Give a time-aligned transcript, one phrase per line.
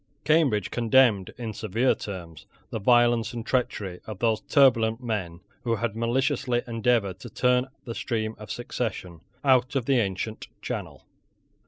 [0.23, 5.95] Cambridge condemned, in severe terms, the violence and treachery of those turbulent men who had
[5.95, 11.05] maliciously endeavoured to turn the stream of succession out of the ancient channel.